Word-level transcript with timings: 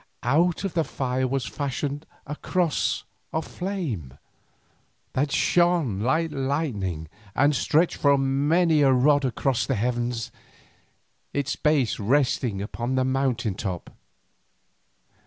Out 0.23 0.63
of 0.63 0.73
the 0.73 0.83
fire 0.83 1.27
was 1.27 1.45
fashioned 1.45 2.07
a 2.25 2.35
cross 2.35 3.03
of 3.31 3.45
flame, 3.45 4.15
that 5.13 5.31
shone 5.31 5.99
like 5.99 6.31
lightning 6.31 7.07
and 7.35 7.55
stretched 7.55 7.97
for 7.97 8.17
many 8.17 8.81
a 8.81 8.91
rod 8.91 9.25
across 9.25 9.67
the 9.67 9.75
heavens, 9.75 10.31
its 11.33 11.55
base 11.55 11.99
resting 11.99 12.67
on 12.79 12.95
the 12.95 13.05
mountain 13.05 13.53
top. 13.53 13.91